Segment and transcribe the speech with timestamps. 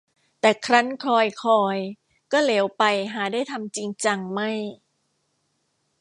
[0.41, 1.77] แต่ครั้นคอยคอย
[2.31, 4.51] ก็เหลวไปหาได้ทำจริงจังไม่